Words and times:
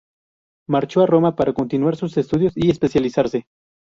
Marchó 0.67 1.01
a 1.01 1.05
Roma 1.05 1.35
para 1.35 1.53
continuar 1.53 1.95
sus 1.95 2.17
estudios 2.17 2.53
y 2.55 2.71
especializarse. 2.71 3.45